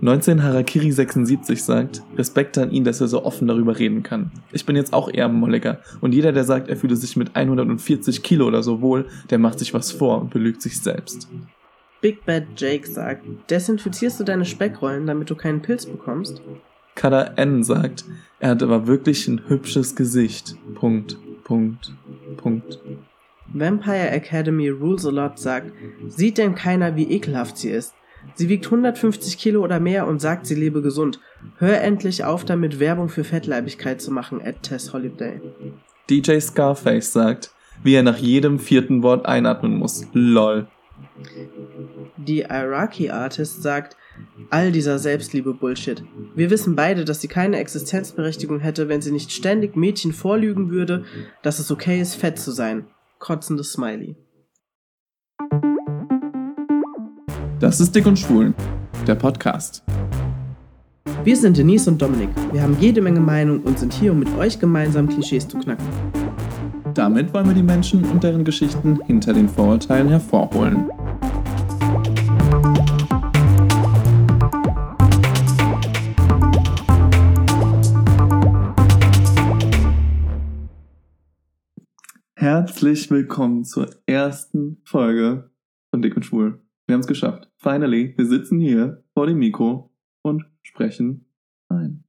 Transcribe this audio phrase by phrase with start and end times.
[0.00, 4.30] 19 Harakiri 76 sagt, Respekt an ihn, dass er so offen darüber reden kann.
[4.52, 8.22] Ich bin jetzt auch eher molliger und jeder, der sagt, er fühle sich mit 140
[8.22, 11.28] Kilo oder so wohl, der macht sich was vor und belügt sich selbst.
[12.00, 16.42] Big Bad Jake sagt, desinfizierst du deine Speckrollen, damit du keinen Pilz bekommst?
[16.94, 18.04] Kada N sagt,
[18.40, 20.56] er hat aber wirklich ein hübsches Gesicht.
[20.74, 21.92] Punkt, Punkt,
[22.36, 22.78] Punkt.
[23.52, 25.72] Vampire Academy Rules a Lot sagt,
[26.08, 27.94] sieht denn keiner, wie ekelhaft sie ist?
[28.34, 31.20] Sie wiegt 150 Kilo oder mehr und sagt, sie lebe gesund.
[31.58, 35.40] Hör endlich auf damit, Werbung für Fettleibigkeit zu machen, at Tess Holiday.
[36.10, 40.06] DJ Scarface sagt, wie er nach jedem vierten Wort einatmen muss.
[40.12, 40.66] LOL.
[42.16, 43.96] Die Iraqi Artist sagt,
[44.50, 46.04] all dieser Selbstliebe-Bullshit.
[46.34, 51.04] Wir wissen beide, dass sie keine Existenzberechtigung hätte, wenn sie nicht ständig Mädchen vorlügen würde,
[51.42, 52.86] dass es okay ist, fett zu sein.
[53.18, 54.16] Kotzendes Smiley.
[57.60, 58.52] Das ist Dick und Schwul,
[59.06, 59.84] der Podcast.
[61.22, 62.30] Wir sind Denise und Dominik.
[62.52, 65.86] Wir haben jede Menge Meinung und sind hier, um mit euch gemeinsam Klischees zu knacken.
[66.94, 70.90] Damit wollen wir die Menschen und deren Geschichten hinter den Vorurteilen hervorholen.
[82.34, 85.50] Herzlich willkommen zur ersten Folge
[85.90, 86.63] von Dick und Schwul.
[86.86, 87.50] Wir haben es geschafft.
[87.56, 89.90] Finally, wir sitzen hier vor dem Mikro
[90.22, 91.26] und sprechen
[91.68, 92.04] ein.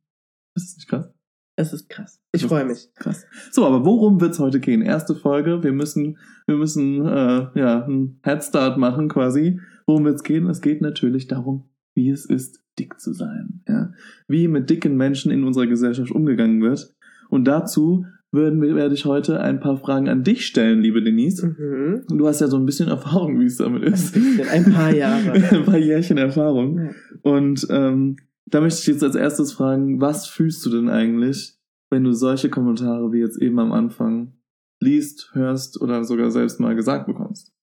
[0.55, 1.15] Ist das nicht krass?
[1.57, 2.21] Es ist krass.
[2.33, 2.89] Ich freue mich.
[2.95, 3.25] Krass.
[3.51, 4.81] So, aber worum wird's heute gehen?
[4.81, 5.63] Erste Folge.
[5.63, 9.61] Wir müssen, wir müssen äh, ja einen Headstart machen quasi.
[9.85, 10.49] Worum wird's gehen?
[10.49, 13.63] Es geht natürlich darum, wie es ist, dick zu sein.
[13.69, 13.93] Ja?
[14.27, 16.93] Wie mit dicken Menschen in unserer Gesellschaft umgegangen wird.
[17.29, 21.47] Und dazu würden, werde ich heute ein paar Fragen an dich stellen, liebe Denise.
[21.47, 22.03] Mhm.
[22.09, 24.15] Du hast ja so ein bisschen Erfahrung, wie es damit ist.
[24.51, 25.31] Ein paar Jahre.
[25.33, 26.77] ein paar Jährchen Erfahrung.
[26.77, 26.89] Ja.
[27.23, 31.57] Und ähm, da möchte ich jetzt als erstes fragen, was fühlst du denn eigentlich,
[31.89, 34.33] wenn du solche Kommentare wie jetzt eben am Anfang
[34.81, 37.55] liest, hörst oder sogar selbst mal gesagt bekommst?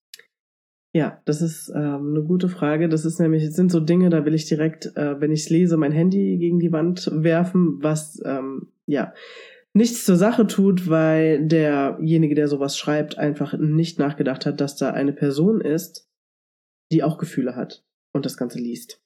[0.95, 2.89] Ja, das ist ähm, eine gute Frage.
[2.89, 5.51] Das ist nämlich, es sind so Dinge, da will ich direkt, äh, wenn ich es
[5.51, 9.15] lese, mein Handy gegen die Wand werfen, was ähm, ja
[9.75, 14.91] nichts zur Sache tut, weil derjenige, der sowas schreibt, einfach nicht nachgedacht hat, dass da
[14.91, 16.09] eine Person ist,
[16.93, 17.85] die auch Gefühle hat
[18.15, 19.01] und das Ganze liest.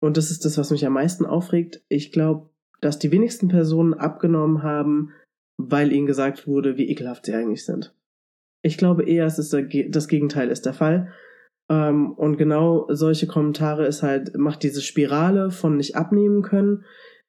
[0.00, 1.82] Und das ist das, was mich am meisten aufregt.
[1.88, 5.12] Ich glaube, dass die wenigsten Personen abgenommen haben,
[5.56, 7.94] weil ihnen gesagt wurde, wie ekelhaft sie eigentlich sind.
[8.64, 9.54] Ich glaube eher, es ist
[9.90, 11.12] das Gegenteil ist der Fall.
[11.70, 16.84] Ähm, und genau solche Kommentare ist halt, macht diese Spirale von nicht abnehmen können,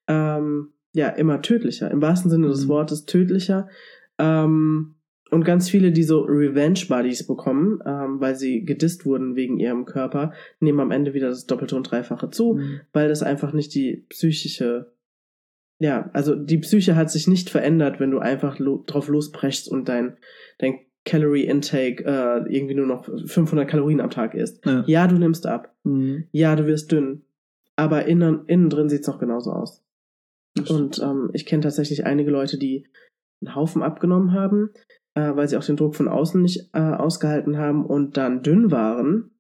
[0.07, 1.89] ähm, ja, immer tödlicher.
[1.91, 2.69] Im wahrsten Sinne des Mhm.
[2.69, 3.67] Wortes tödlicher.
[4.19, 4.95] Ähm,
[5.31, 10.33] und ganz viele, die so Revenge-Buddies bekommen, ähm, weil sie gedisst wurden wegen ihrem Körper,
[10.59, 12.59] nehmen am Ende wieder das Doppelte und Dreifache zu,
[12.93, 14.93] weil das einfach nicht die psychische,
[15.79, 19.89] ja, also die Psyche hat sich nicht verändert, wenn du einfach lo drauf losbrechst und
[19.89, 20.17] dein,
[20.59, 24.63] dein Calorie Intake äh, irgendwie nur noch 500 Kalorien am Tag isst.
[24.65, 24.83] Ja.
[24.85, 25.73] Ja, du nimmst ab.
[25.83, 26.25] Mhm.
[26.31, 27.23] Ja, du wirst dünn.
[27.75, 29.83] Aber innen, innen drin sieht's noch genauso aus.
[30.69, 32.88] Und ähm, ich kenne tatsächlich einige Leute, die
[33.41, 34.69] einen Haufen abgenommen haben,
[35.16, 38.72] äh, weil sie auch den Druck von außen nicht äh, ausgehalten haben und dann dünn
[38.72, 39.31] waren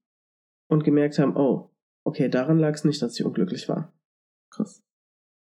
[0.69, 1.71] und gemerkt haben, oh,
[2.05, 3.93] okay, daran lag es nicht, dass ich unglücklich war.
[4.51, 4.81] Krass.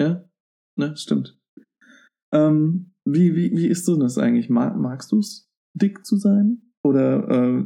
[0.02, 0.30] Ja,
[0.78, 1.38] ne, stimmt.
[2.34, 4.50] Ähm, wie, wie, wie ist du das eigentlich?
[4.50, 6.62] Mag, magst du es, dick zu sein?
[6.84, 7.66] Oder äh,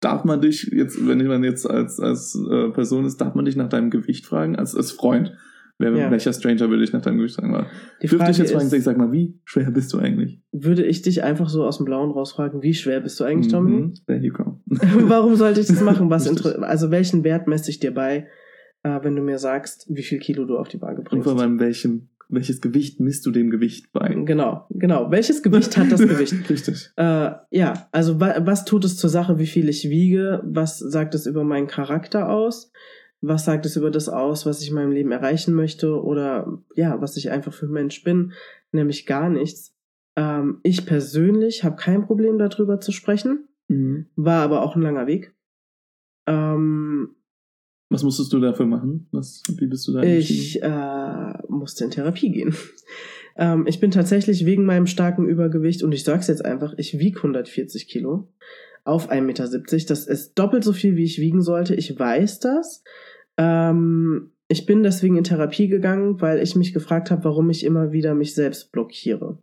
[0.00, 3.56] darf man dich jetzt, wenn man jetzt als, als äh, Person ist, darf man dich
[3.56, 4.56] nach deinem Gewicht fragen?
[4.56, 5.36] Als, als Freund?
[5.78, 6.10] Wer, Ja.
[6.10, 7.38] Welcher Stranger würde dich nach deinem Gewicht?
[8.02, 10.40] Die Dürfte ich jetzt fragen, ist, sag mal, wie schwer bist du eigentlich?
[10.52, 13.84] würde ich dich einfach so aus dem Blauen rausfragen, wie schwer bist du eigentlich, Dominik?
[13.84, 14.60] Mhm, there you go.
[14.66, 16.10] Warum sollte ich das machen?
[16.10, 16.28] Was
[16.62, 18.28] also welchen Wert messe ich dir bei,
[18.84, 21.28] äh, wenn du mir sagst, wie viel Kilo du auf die Waage Und bringst?
[21.28, 24.14] vor allem, welchem, welches Gewicht misst du dem Gewicht bei?
[24.24, 25.10] Genau, genau.
[25.10, 26.34] Welches Gewicht hat das Gewicht?
[26.50, 26.90] Richtig.
[26.96, 30.40] Äh, ja, also wa was tut es zur Sache, wie viel ich wiege?
[30.44, 32.70] Was sagt es über meinen Charakter aus?
[33.24, 36.02] Was sagt es über das aus, was ich in meinem Leben erreichen möchte?
[36.02, 38.32] Oder ja, was ich einfach für ein Mensch bin?
[38.72, 39.74] Nämlich gar nichts.
[40.16, 44.06] Ähm, ich persönlich habe kein Problem darüber zu sprechen, Mhm.
[44.16, 45.34] war aber auch ein langer Weg.
[46.26, 47.14] Ähm,
[47.90, 49.06] Was musstest du dafür machen?
[49.12, 52.54] Was, wie bist du da ich äh, musste in Therapie gehen.
[53.36, 57.18] ähm, ich bin tatsächlich wegen meinem starken Übergewicht, und ich sag's jetzt einfach, ich wieg
[57.18, 58.28] 140 Kilo
[58.84, 59.48] auf 1,70 Meter.
[59.88, 61.74] Das ist doppelt so viel, wie ich wiegen sollte.
[61.74, 62.82] Ich weiß das.
[63.38, 67.92] Ähm, ich bin deswegen in Therapie gegangen, weil ich mich gefragt habe, warum ich immer
[67.92, 69.38] wieder mich selbst blockiere.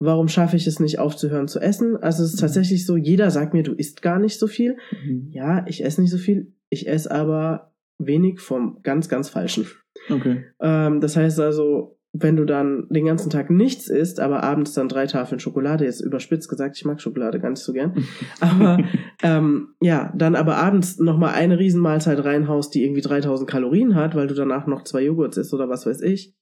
[0.00, 1.96] Warum schaffe ich es nicht aufzuhören zu essen?
[1.96, 4.76] Also es ist tatsächlich so, jeder sagt mir, du isst gar nicht so viel.
[4.92, 5.28] Mhm.
[5.30, 6.52] Ja, ich esse nicht so viel.
[6.70, 9.66] Ich esse aber wenig vom ganz, ganz Falschen.
[10.08, 10.44] Okay.
[10.60, 14.88] Ähm, das heißt also, wenn du dann den ganzen Tag nichts isst, aber abends dann
[14.88, 17.94] drei Tafeln Schokolade, jetzt überspitzt gesagt, ich mag Schokolade gar nicht so gern,
[18.40, 18.78] aber
[19.22, 24.26] ähm, ja, dann aber abends nochmal eine Riesenmahlzeit reinhaust, die irgendwie 3000 Kalorien hat, weil
[24.26, 26.34] du danach noch zwei Joghurts isst oder was weiß ich,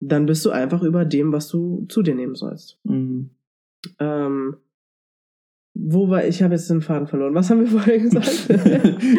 [0.00, 2.78] dann bist du einfach über dem, was du zu dir nehmen sollst.
[2.84, 3.30] Mhm.
[3.98, 4.56] Ähm,
[5.74, 6.42] wo war ich?
[6.42, 7.34] habe jetzt den Faden verloren.
[7.34, 8.48] Was haben wir vorher gesagt?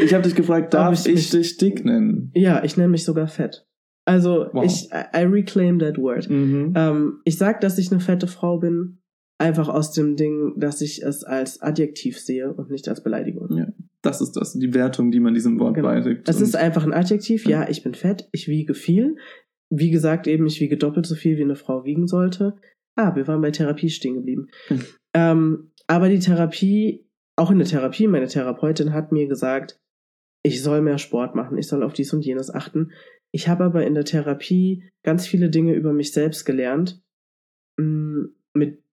[0.04, 2.32] ich habe dich gefragt, darf ich ich, dich dick nennen?
[2.34, 3.66] ja, ich nenne mich sogar fett.
[4.12, 4.66] Also Wow.
[4.66, 6.30] ich, I reclaim that word.
[6.30, 6.74] Mhm.
[6.76, 9.00] Ähm, ich sag, dass ich eine fette Frau bin,
[9.38, 13.58] einfach aus dem Ding, dass ich es als Adjektiv sehe und nicht als Beleidigung.
[13.58, 13.68] Ja,
[14.02, 15.88] das ist das, die Wertung, die man diesem Wort Genau.
[15.90, 16.28] beiträgt.
[16.30, 17.46] Es ist einfach ein Adjektiv.
[17.48, 19.16] Ja, ich bin fett, ich wiege viel.
[19.74, 22.56] Wie gesagt, eben, ich wiege doppelt so viel, wie eine Frau wiegen sollte.
[22.98, 24.48] Ah, wir waren bei Therapie stehen geblieben.
[24.68, 24.80] Hm.
[25.14, 27.06] Ähm, aber die Therapie,
[27.36, 29.78] auch in der Therapie, meine Therapeutin hat mir gesagt,
[30.42, 32.92] ich soll mehr Sport machen, ich soll auf dies und jenes achten.
[33.32, 37.02] Ich habe aber in der Therapie ganz viele Dinge über mich selbst gelernt,
[37.78, 38.84] mh, mit,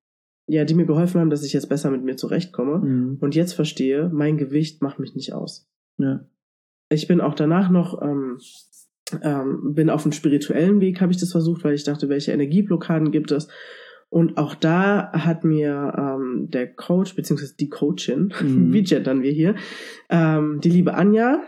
[0.47, 2.79] ja, die mir geholfen haben, dass ich jetzt besser mit mir zurechtkomme.
[2.79, 3.19] Mhm.
[3.21, 5.69] Und jetzt verstehe, mein Gewicht macht mich nicht aus
[5.99, 6.25] Ja.
[6.91, 8.39] ich bin auch danach noch, ähm,
[9.23, 13.11] ähm, bin auf dem spirituellen Weg, habe ich das versucht, weil ich dachte, welche Energieblockaden
[13.11, 13.49] gibt es.
[14.11, 18.73] Und auch da hat mir ähm, der Coach, beziehungsweise die Coachin, Mhm.
[18.73, 19.55] wie gendern wir hier,
[20.09, 21.43] ähm, die liebe Anja,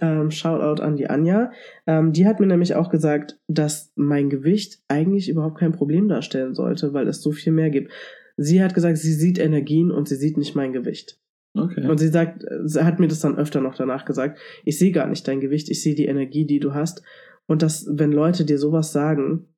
[0.00, 1.50] ähm, Shoutout an die Anja,
[1.86, 6.54] ähm, die hat mir nämlich auch gesagt, dass mein Gewicht eigentlich überhaupt kein Problem darstellen
[6.54, 7.92] sollte, weil es so viel mehr gibt.
[8.36, 11.18] Sie hat gesagt, sie sieht Energien und sie sieht nicht mein Gewicht.
[11.54, 11.86] Okay.
[11.86, 15.06] Und sie sagt, sie hat mir das dann öfter noch danach gesagt, ich sehe gar
[15.06, 17.02] nicht dein Gewicht, ich sehe die Energie, die du hast.
[17.46, 19.48] Und dass, wenn Leute dir sowas sagen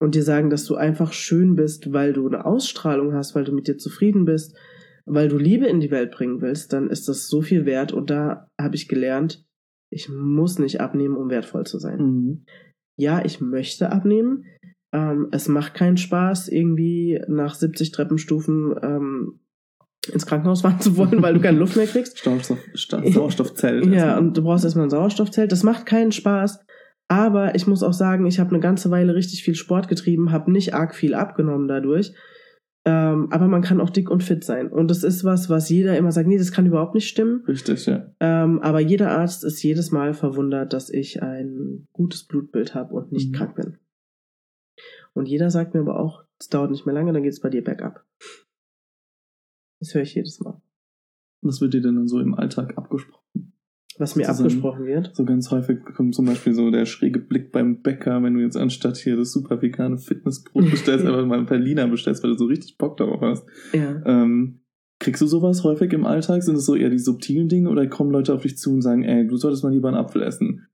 [0.00, 3.52] und dir sagen, dass du einfach schön bist, weil du eine Ausstrahlung hast, weil du
[3.52, 4.56] mit dir zufrieden bist,
[5.06, 7.92] weil du Liebe in die Welt bringen willst, dann ist das so viel wert.
[7.92, 9.44] Und da habe ich gelernt,
[9.90, 12.44] ich muss nicht abnehmen, um wertvoll zu sein Mhm.
[12.96, 14.44] ja, ich möchte abnehmen.
[14.92, 19.40] Ähm, es macht keinen Spaß, irgendwie nach 70 Treppenstufen ähm,
[20.12, 22.18] ins Krankenhaus fahren zu wollen, weil du keine Luft mehr kriegst.
[22.18, 22.58] Sauerstoff,
[23.06, 23.86] Sauerstoffzelt.
[23.86, 24.18] Ja, erstmal.
[24.18, 25.52] und du brauchst erstmal ein Sauerstoffzelt.
[25.52, 26.60] Das macht keinen Spaß.
[27.08, 30.52] Aber ich muss auch sagen, ich habe eine ganze Weile richtig viel Sport getrieben, habe
[30.52, 32.12] nicht arg viel abgenommen dadurch.
[32.86, 34.72] Ähm, aber man kann auch dick und fit sein.
[34.72, 37.44] Und das ist was, was jeder immer sagt, nee, das kann überhaupt nicht stimmen.
[37.46, 38.10] Richtig, ja.
[38.20, 43.12] Ähm, aber jeder Arzt ist jedes Mal verwundert, dass ich ein gutes Blutbild habe und
[43.12, 43.36] nicht Mhm.
[43.36, 43.78] krank bin.
[45.12, 47.50] Und jeder sagt mir aber auch, es dauert nicht mehr lange, dann geht es bei
[47.50, 48.06] dir bergab.
[49.80, 50.62] Das höre ich jedes Mal.
[51.42, 53.19] Was wird dir denn dann so im Alltag abgesprochen?
[54.00, 54.46] Was mir Zusammen.
[54.46, 55.14] abgesprochen wird.
[55.14, 58.56] So ganz häufig kommt zum Beispiel so der schräge Blick beim Bäcker, wenn du jetzt
[58.56, 62.46] anstatt hier das super vegane Fitnessbrot bestellst, einfach mal ein Berliner bestellst, weil du so
[62.46, 63.46] richtig Bock darauf hast.
[63.74, 64.02] Ja.
[64.06, 64.60] Ähm,
[64.98, 66.42] kriegst du sowas häufig im Alltag?
[66.42, 69.04] Sind es so eher die subtilen Dinge oder kommen Leute auf dich zu und sagen,
[69.04, 70.66] ey, du solltest mal lieber einen Apfel essen?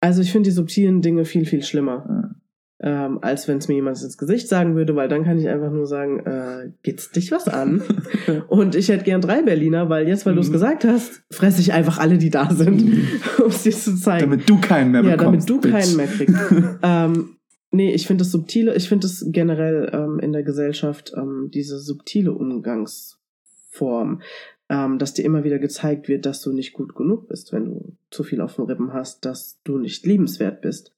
[0.00, 2.34] Also ich finde die subtilen Dinge viel, viel schlimmer, Ah.
[2.80, 5.72] Ähm, als wenn es mir jemand ins Gesicht sagen würde, weil dann kann ich einfach
[5.72, 7.82] nur sagen, äh, geht's dich was an?
[8.48, 10.52] Und ich hätte gern drei Berliner, weil jetzt, weil du es Mhm.
[10.52, 12.82] gesagt hast, fresse ich einfach alle, die da sind,
[13.38, 14.30] um es dir zu zeigen.
[14.30, 15.48] Damit du keinen mehr ja, bekommst.
[15.48, 15.72] damit du Bitch.
[15.72, 16.36] keinen mehr kriegst.
[16.82, 17.36] ähm,
[17.72, 21.80] nee, ich finde das subtile, ich finde es generell ähm, in der Gesellschaft ähm, diese
[21.80, 24.22] subtile Umgangsform,
[24.68, 27.96] ähm, dass dir immer wieder gezeigt wird, dass du nicht gut genug bist, wenn du
[28.10, 30.92] zu viel auf den Rippen hast, dass du nicht liebenswert bist,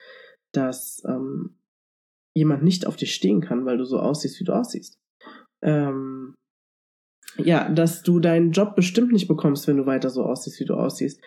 [0.53, 1.55] dass ähm,
[2.41, 4.99] jemand nicht auf dich stehen kann, weil du so aussiehst, wie du aussiehst.
[5.63, 6.35] Ähm,
[7.37, 10.75] ja, dass du deinen Job bestimmt nicht bekommst, wenn du weiter so aussiehst, wie du
[10.75, 11.21] aussiehst.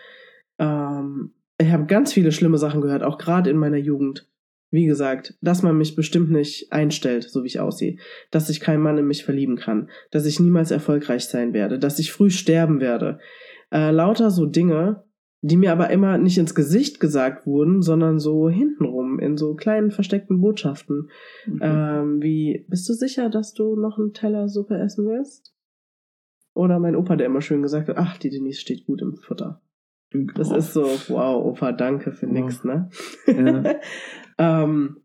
[0.59, 4.27] Ähm, ich habe ganz viele schlimme Sachen gehört, auch gerade in meiner Jugend.
[4.71, 7.97] Wie gesagt, dass man mich bestimmt nicht einstellt, so wie ich aussehe.
[8.31, 9.87] Dass sich kein Mann in mich verlieben kann.
[10.09, 11.77] Dass ich niemals erfolgreich sein werde.
[11.77, 13.19] Dass ich früh sterben werde.
[13.71, 15.03] Äh, lauter so Dinge,
[15.45, 19.91] die mir aber immer nicht ins Gesicht gesagt wurden, sondern so hintenrum, in so kleinen
[19.91, 21.09] versteckten Botschaften.
[21.45, 21.59] Mhm.
[21.61, 25.53] Ähm, wie, bist du sicher, dass du noch einen Teller Suppe essen willst?
[26.53, 29.61] Oder mein Opa, der immer schön gesagt hat, ach, die Denise steht gut im Futter.
[30.35, 30.55] Das Oh.
[30.55, 32.33] ist so, wow, Opa, danke für Wow.
[32.33, 32.89] nix, ne?
[33.27, 33.75] Ja.
[34.63, 34.97] ähm,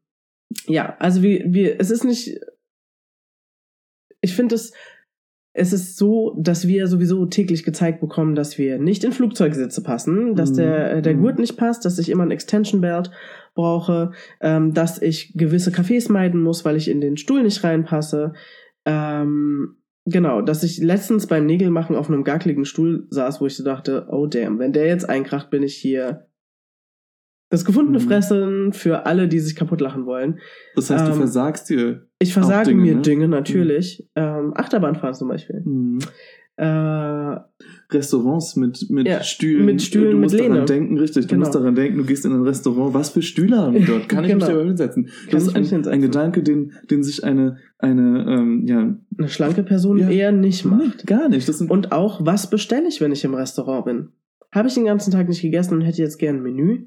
[0.66, 2.38] ja, also wie, wie, es ist nicht,
[4.20, 4.72] ich finde es,
[5.58, 10.34] es ist so, dass wir sowieso täglich gezeigt bekommen, dass wir nicht in Flugzeugsitze passen,
[10.36, 10.56] dass Mhm.
[10.56, 11.20] der, der Mhm.
[11.20, 13.10] Gurt nicht passt, dass ich immer ein Extension Belt
[13.54, 18.34] brauche, ähm, dass ich gewisse Cafés meiden muss, weil ich in den Stuhl nicht reinpasse.
[18.84, 23.64] Ähm, genau, dass ich letztens beim Nägelmachen auf einem gackligen Stuhl saß, wo ich so
[23.64, 26.26] dachte, oh damn, wenn der jetzt einkracht, bin ich hier
[27.50, 28.02] das gefundene Mhm.
[28.02, 30.38] Fressen für alle, die sich kaputt lachen wollen.
[30.74, 32.06] Das heißt, du ähm, versagst dir.
[32.18, 33.02] Ich versage Dinge, mir ne?
[33.02, 34.06] Dinge natürlich.
[34.16, 35.62] Ähm, Achterbahnfahren zum Beispiel.
[35.64, 35.98] Mhm.
[36.56, 37.36] Äh,
[37.90, 39.64] Restaurants mit, mit Ja, Stühlen.
[39.64, 40.64] mit Stühlen, du musst mit daran Lehne.
[40.66, 41.26] denken, richtig.
[41.26, 41.40] Du Genau.
[41.46, 42.94] musst daran denken, du gehst in ein Restaurant.
[42.94, 44.08] Was für Stühle haben die dort?
[44.08, 44.58] Kann ich mich Genau.
[44.60, 45.04] da hinsetzen?
[45.06, 45.92] Kann Das ist ein, mich hinsetzen.
[45.92, 50.10] ein Gedanke, den, den sich eine, eine ähm, ja, Eine schlanke Person Ja.
[50.10, 51.06] eher nicht macht.
[51.06, 51.48] gar nicht.
[51.48, 54.08] Das sind Und auch, was bestelle ich, wenn ich im Restaurant bin?
[54.52, 56.86] Habe ich den ganzen Tag nicht gegessen und hätte jetzt gern ein Menü?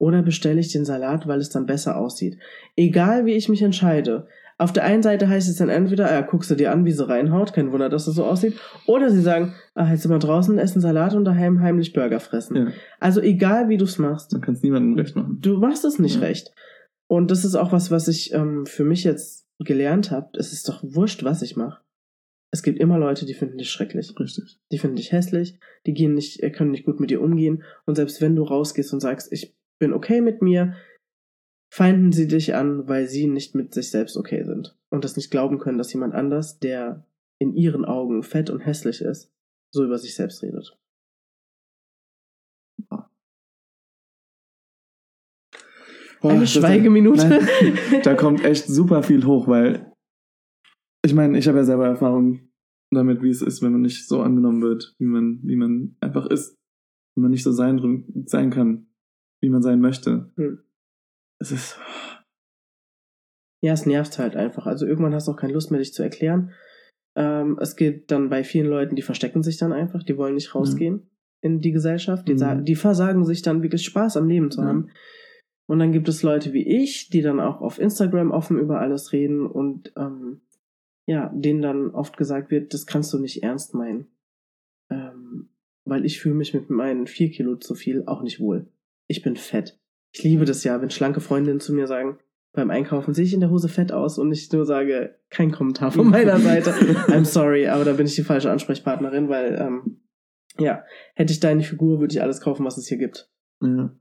[0.00, 2.38] Oder bestelle ich den Salat, weil es dann besser aussieht?
[2.74, 4.26] Egal, wie ich mich entscheide.
[4.56, 7.06] Auf der einen Seite heißt es dann entweder, ja, guckst du dir an, wie sie
[7.06, 8.54] reinhaut, kein Wunder, dass es so aussieht.
[8.86, 12.56] Oder sie sagen, ah, jetzt sind wir draußen, essen Salat und daheim heimlich Burger fressen.
[12.56, 12.66] Ja.
[12.98, 14.32] Also egal, wie du es machst.
[14.32, 15.38] man kann es niemandem recht machen.
[15.40, 16.22] Du machst es nicht Ja.
[16.22, 16.52] recht.
[17.06, 20.30] Und das ist auch was, was ich ähm, für mich jetzt gelernt habe.
[20.38, 21.82] Es ist doch wurscht, was ich mache.
[22.50, 24.14] Es gibt immer Leute, die finden dich schrecklich.
[24.18, 24.58] Richtig.
[24.72, 27.62] Die finden dich hässlich, die gehen nicht, äh, können nicht gut mit dir umgehen.
[27.86, 30.76] Und selbst wenn du rausgehst und sagst, ich bin okay mit mir,
[31.72, 34.78] feinden sie dich an, weil sie nicht mit sich selbst okay sind.
[34.90, 37.06] Und das nicht glauben können, dass jemand anders, der
[37.40, 39.32] in ihren Augen fett und hässlich ist,
[39.72, 40.76] so über sich selbst redet.
[46.20, 47.28] Boah, Eine Schweigeminute.
[47.28, 49.90] Nein, da kommt echt super viel hoch, weil
[51.02, 52.50] ich meine, ich habe ja selber Erfahrung
[52.92, 56.26] damit, wie es ist, wenn man nicht so angenommen wird, wie man, wie man einfach
[56.26, 56.56] ist,
[57.14, 58.89] wenn man nicht so sein, sein kann,
[59.40, 60.30] wie man sein möchte.
[60.36, 60.60] Hm.
[61.38, 61.78] Es ist,
[63.62, 64.66] Ja, es nervt halt einfach.
[64.66, 66.52] Also irgendwann hast du auch keine Lust mehr, dich zu erklären.
[67.16, 70.54] Ähm, es geht dann bei vielen Leuten, die verstecken sich dann einfach, die wollen nicht
[70.54, 71.10] rausgehen
[71.42, 72.26] in die Gesellschaft.
[72.28, 72.64] Die, Mhm.
[72.64, 74.68] die versagen sich dann wirklich Spaß am Leben zu Ja.
[74.68, 74.90] haben.
[75.68, 79.12] Und dann gibt es Leute wie ich, die dann auch auf Instagram offen über alles
[79.12, 80.40] reden und ähm,
[81.06, 84.06] ja, denen dann oft gesagt wird, das kannst du nicht ernst meinen.
[84.90, 85.50] Ähm,
[85.84, 88.66] weil ich fühle mich mit meinen vier Kilo zu viel auch nicht wohl.
[89.10, 89.76] Ich bin fett.
[90.12, 92.18] Ich liebe das ja, wenn schlanke Freundinnen zu mir sagen,
[92.52, 95.90] beim Einkaufen sehe ich in der Hose fett aus und ich nur sage, kein Kommentar
[95.90, 96.70] von meiner Seite.
[96.70, 100.00] I'm sorry, aber da bin ich die falsche Ansprechpartnerin, weil, ähm,
[100.60, 100.84] ja,
[101.16, 103.28] hätte ich deine Figur, würde ich alles kaufen, was es hier gibt.
[103.60, 103.92] ja,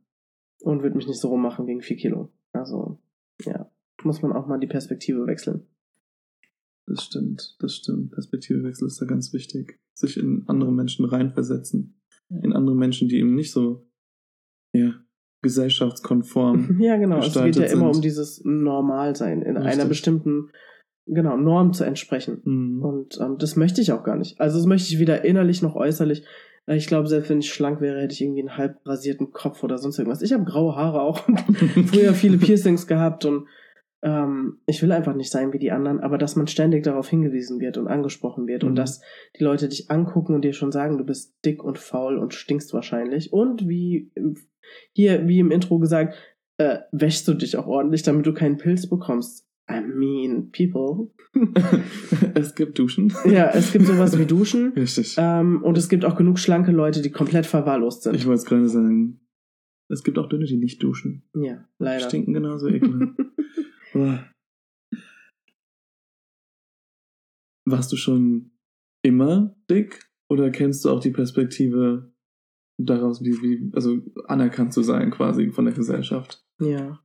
[0.60, 2.32] Und würde mich nicht so rummachen wegen vier Kilo.
[2.52, 3.00] Also,
[3.44, 3.72] ja,
[4.04, 5.66] muss man auch mal die Perspektive wechseln.
[6.86, 8.12] das stimmt, das stimmt.
[8.12, 9.80] Perspektivewechsel ist da ganz wichtig.
[9.96, 12.00] Sich in andere Menschen reinversetzen.
[12.30, 13.89] In andere Menschen, die eben nicht so,
[14.74, 14.94] ja,
[15.42, 17.20] gesellschaftskonform Ja, genau.
[17.20, 17.96] Es geht ja gestaltet immer sind.
[17.98, 19.88] um dieses Normalsein, in einer Richtig.
[19.90, 20.50] bestimmten,
[21.06, 22.42] genau, Norm zu entsprechen.
[22.44, 22.84] Mhm.
[22.84, 24.40] Und ähm, das möchte ich auch gar nicht.
[24.40, 26.24] Also das möchte ich weder innerlich noch äußerlich.
[26.68, 29.64] Äh, Ich glaube, selbst wenn ich schlank wäre, hätte ich irgendwie einen halb rasierten Kopf
[29.64, 30.22] oder sonst irgendwas.
[30.22, 31.40] Ich habe graue Haare auch und
[31.88, 33.48] früher viele Piercings gehabt und
[34.02, 37.60] ähm, ich will einfach nicht sein wie die anderen, aber dass man ständig darauf hingewiesen
[37.60, 38.70] wird und angesprochen wird Mhm.
[38.70, 39.02] und dass
[39.38, 42.74] die Leute dich angucken und dir schon sagen, du bist dick und faul und stinkst
[42.74, 43.34] wahrscheinlich.
[43.34, 44.12] Und wie
[44.94, 46.16] hier, wie im Intro gesagt,
[46.58, 49.46] äh, wäschst du dich auch ordentlich, damit du keinen Pilz bekommst.
[49.72, 51.12] I mean, people.
[52.36, 53.14] es gibt Duschen.
[53.26, 54.74] Ja, es gibt sowas wie Duschen.
[54.76, 55.16] Richtig.
[55.20, 58.16] Ähm, und es gibt auch genug schlanke Leute, die komplett verwahrlost sind.
[58.16, 59.20] Ich wollte es gerade sagen.
[59.92, 61.24] Es gibt auch Dünne, die nicht duschen.
[61.36, 62.06] ja, leider.
[62.06, 63.14] Stinken genauso ekelhaft.
[67.66, 68.52] Warst du schon
[69.04, 70.10] immer dick?
[70.30, 72.14] Oder kennst du auch die Perspektive
[72.80, 76.46] daraus, wie, wie, also anerkannt zu sein quasi von der Gesellschaft?
[76.60, 77.00] ja.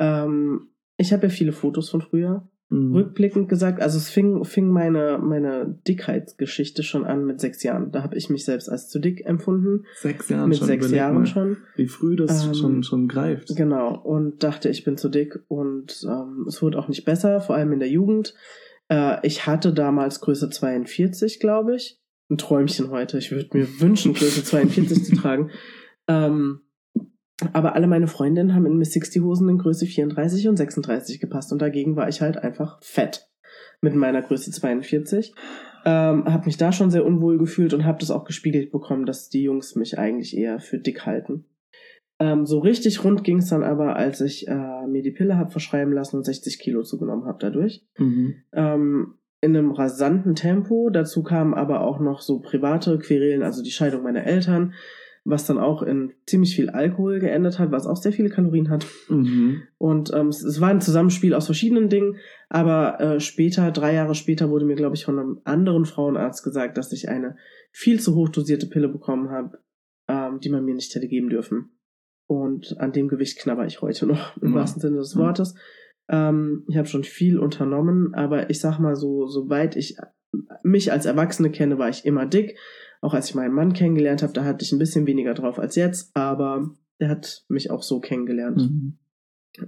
[0.00, 2.48] Ähm, ich habe ja viele Fotos von früher.
[2.70, 2.94] Mhm.
[2.94, 7.90] Rückblickend gesagt, also es fing, fing meine, meine Dickheitsgeschichte schon an mit sechs Jahren.
[7.90, 9.86] Da habe ich mich selbst als zu dick empfunden.
[9.96, 10.66] Sechs Jahren mit schon.
[10.68, 11.56] sechs überleg Jahren mal, schon.
[11.74, 13.56] Wie früh das Ähm, schon, schon greift.
[13.56, 13.98] Genau.
[13.98, 15.40] Und dachte, ich bin zu dick.
[15.48, 18.34] Und ähm, es wurde auch nicht besser, vor allem in der Jugend.
[18.88, 22.00] Äh, ich hatte damals Größe 42, glaube ich.
[22.30, 23.18] Ein Träumchen heute.
[23.18, 25.50] Ich würde mir wünschen, Größe 42 zu tragen.
[26.06, 26.60] Ähm,
[27.52, 31.52] aber alle meine Freundinnen haben in Miss 60 Hosen in Größe 34 und 36 gepasst.
[31.52, 33.28] Und dagegen war ich halt einfach fett
[33.80, 35.34] mit meiner Größe 42.
[35.84, 39.30] Ähm, habe mich da schon sehr unwohl gefühlt und habe das auch gespiegelt bekommen, dass
[39.30, 41.46] die Jungs mich eigentlich eher für dick halten.
[42.18, 45.50] Ähm, so richtig rund ging es dann aber, als ich äh, mir die Pille habe
[45.50, 47.86] verschreiben lassen und 60 Kilo zugenommen habe dadurch.
[47.96, 48.34] Mhm.
[48.52, 50.90] Ähm, in einem rasanten Tempo.
[50.90, 54.74] Dazu kamen aber auch noch so private Querelen, also die Scheidung meiner Eltern,
[55.24, 58.86] was dann auch in ziemlich viel Alkohol geendet hat, was auch sehr viele Kalorien hat.
[59.08, 59.62] Mhm.
[59.76, 62.16] Und ähm, es, es war ein Zusammenspiel aus verschiedenen Dingen,
[62.48, 66.78] aber äh, später, drei Jahre später, wurde mir, glaube ich, von einem anderen Frauenarzt gesagt,
[66.78, 67.36] dass ich eine
[67.70, 69.58] viel zu hoch dosierte Pille bekommen habe,
[70.08, 71.70] ähm, die man mir nicht hätte geben dürfen.
[72.26, 74.60] Und an dem Gewicht knabber ich heute noch, im Ja.
[74.60, 75.20] wahrsten Sinne des Ja.
[75.20, 75.54] Wortes.
[76.08, 79.96] Ähm, ich habe schon viel unternommen, aber ich sag mal so, soweit ich
[80.62, 82.56] mich als Erwachsene kenne, war ich immer dick.
[83.02, 85.74] Auch als ich meinen Mann kennengelernt habe, da hatte ich ein bisschen weniger drauf als
[85.76, 88.58] jetzt, aber der hat mich auch so kennengelernt.
[88.58, 88.98] Mhm.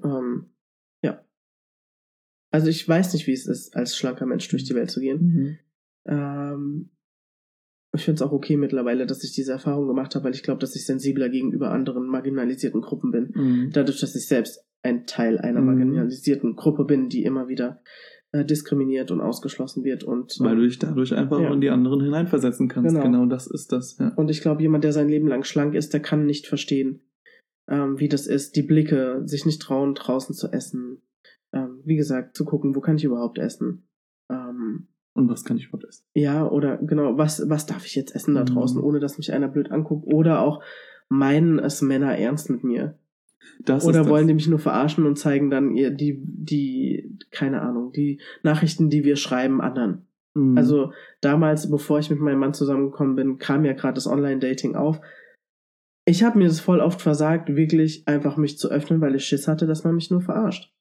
[0.05, 0.51] Ähm,
[1.03, 1.25] ja.
[2.51, 5.23] Also ich weiß nicht, wie es ist, als schlanker Mensch durch die Welt zu gehen.
[5.23, 5.59] Mhm.
[6.07, 6.91] Ähm,
[7.95, 10.61] ich finde es auch okay mittlerweile, dass ich diese Erfahrung gemacht habe, weil ich glaube,
[10.61, 13.33] dass ich sensibler gegenüber anderen marginalisierten Gruppen bin.
[13.35, 13.71] Mhm.
[13.73, 15.67] Dadurch, dass ich selbst ein Teil einer Mhm.
[15.67, 17.83] marginalisierten Gruppe bin, die immer wieder
[18.33, 20.05] äh, diskriminiert und ausgeschlossen wird.
[20.05, 21.53] Und, Weil du dich dadurch einfach Ja.
[21.53, 22.91] in die anderen hineinversetzen kannst.
[22.95, 23.05] Genau.
[23.05, 23.99] Genau, das ist das.
[23.99, 24.13] Ja.
[24.17, 27.01] Und ich glaube, jemand, der sein Leben lang schlank ist, der kann nicht verstehen,
[27.69, 31.03] ähm, wie das ist, die Blicke, sich nicht trauen, draußen zu essen.
[31.53, 33.87] Ähm, wie gesagt, zu gucken, wo kann ich überhaupt essen.
[34.31, 36.05] Ähm, Und was kann ich überhaupt essen?
[36.15, 38.47] ja, oder genau, was, was darf ich jetzt essen da Mhm.
[38.47, 40.07] draußen, ohne dass mich einer blöd anguckt?
[40.07, 40.63] Oder auch
[41.11, 42.99] meinen es Männer ernst mit mir.
[43.61, 47.63] Das Oder ist wollen die mich nur verarschen und zeigen dann ihr die, die, keine
[47.63, 50.07] Ahnung, die Nachrichten, die wir schreiben, anderen.
[50.35, 50.57] Mhm.
[50.57, 55.01] Also damals, bevor ich mit meinem Mann zusammengekommen bin, kam ja gerade das Online-Dating auf.
[56.05, 59.47] Ich habe mir das voll oft versagt, wirklich einfach mich zu öffnen, weil ich Schiss
[59.47, 60.73] hatte, dass man mich nur verarscht.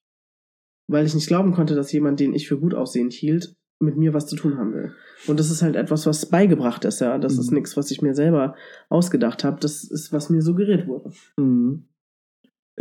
[0.87, 4.13] Weil ich nicht glauben konnte, dass jemand, den ich für gut aussehend hielt, mit mir
[4.13, 4.93] was zu tun haben will.
[5.27, 7.17] Und das ist halt etwas, was beigebracht ist, ja.
[7.17, 7.57] Das ist Mhm.
[7.57, 8.55] nichts, was ich mir selber
[8.89, 9.59] ausgedacht habe.
[9.59, 11.11] Das ist, was mir suggeriert wurde.
[11.37, 11.85] Mhm.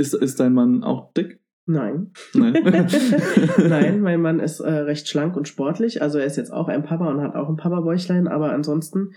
[0.01, 1.41] Ist, ist dein Mann auch dick?
[1.67, 2.13] Nein.
[2.33, 2.55] Nein.
[3.69, 6.01] Nein, mein Mann ist äh, recht schlank und sportlich.
[6.01, 9.13] Also er ist jetzt auch ein Papa und hat auch ein Papa-Bäuchlein, aber ansonsten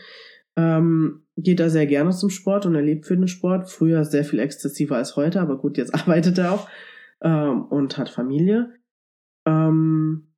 [0.58, 3.70] ähm, geht er sehr gerne zum Sport und er lebt für den Sport.
[3.70, 6.68] Früher sehr viel exzessiver als heute, aber gut, jetzt arbeitet er auch
[7.22, 8.74] ähm, und hat Familie.
[9.46, 10.34] Ähm,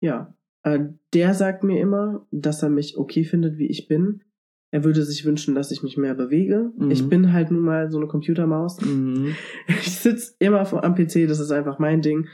[0.00, 0.80] ja, äh,
[1.12, 4.22] der sagt mir immer, dass er mich okay findet, wie ich bin.
[4.72, 6.72] Er würde sich wünschen, dass ich mich mehr bewege.
[6.76, 6.90] Mhm.
[6.90, 8.80] Ich bin halt nun mal so eine Computermaus.
[8.80, 9.34] Mhm.
[9.68, 12.26] Ich sitze immer am PC, das ist einfach mein Ding.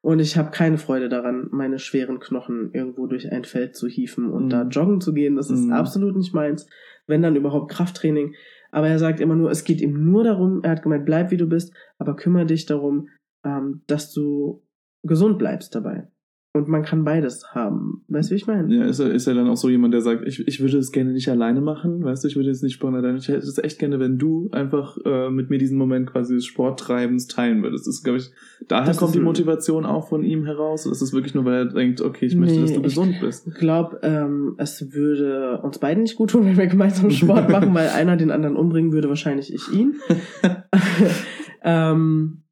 [0.00, 4.30] Und ich habe keine Freude daran, meine schweren Knochen irgendwo durch ein Feld zu hieven
[4.30, 4.50] und Mhm.
[4.50, 5.36] da joggen zu gehen.
[5.36, 5.72] Das ist Mhm.
[5.72, 6.66] absolut nicht meins.
[7.06, 8.34] Wenn dann überhaupt Krafttraining.
[8.70, 11.36] Aber er sagt immer nur, es geht ihm nur darum, er hat gemeint, bleib wie
[11.36, 13.08] du bist, aber kümmere dich darum,
[13.44, 14.62] ähm, dass du
[15.02, 16.08] gesund bleibst dabei.
[16.54, 18.04] Und man kann beides haben.
[18.08, 18.74] Weißt du, wie ich meine?
[18.74, 20.92] Ja, ist er, ist er dann auch so jemand, der sagt, ich, ich würde es
[20.92, 23.56] gerne nicht alleine machen, weißt du, ich würde jetzt nicht Sport alleine, ich hätte es
[23.56, 27.86] echt gerne, wenn du einfach äh, mit mir diesen Moment quasi des Sporttreibens teilen würdest.
[27.86, 28.30] Das ist, glaube ich,
[28.68, 30.84] daher Das kommt die Motivation auch von ihm heraus.
[30.84, 33.46] Das ist wirklich nur, weil er denkt, okay, ich möchte, Nee, dass du gesund bist.
[33.46, 37.72] Ich glaube, ähm, es würde uns beiden nicht gut tun, wenn wir gemeinsam Sport machen,
[37.72, 39.94] weil einer den anderen umbringen würde, wahrscheinlich ich ihn.
[41.62, 42.42] ähm,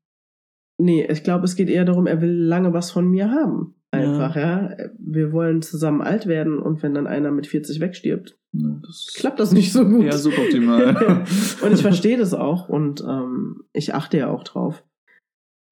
[0.78, 3.74] nee, ich glaube, es geht eher darum, er will lange was von mir haben.
[3.92, 4.76] Einfach, ja.
[4.98, 9.40] Wir wollen zusammen alt werden und wenn dann einer mit 40 wegstirbt, Ja, das klappt
[9.40, 10.04] das nicht so gut.
[10.04, 10.96] Ja, suboptimal.
[11.64, 14.84] und ich verstehe das auch und ähm, ich achte ja auch drauf.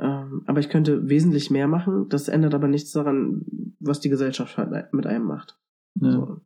[0.00, 2.08] Ähm, aber ich könnte wesentlich mehr machen.
[2.08, 3.44] Das ändert aber nichts daran,
[3.80, 5.58] was die Gesellschaft halt mit einem macht.
[6.00, 6.10] ja.
[6.12, 6.40] So.